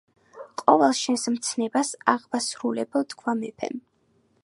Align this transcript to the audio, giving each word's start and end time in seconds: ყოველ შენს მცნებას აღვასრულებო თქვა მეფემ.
ყოველ 0.61 0.95
შენს 0.99 1.27
მცნებას 1.35 1.93
აღვასრულებო 2.17 3.07
თქვა 3.15 3.41
მეფემ. 3.45 3.83